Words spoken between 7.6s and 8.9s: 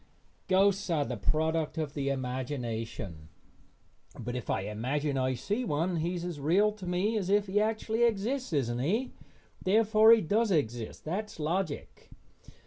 actually exists, isn't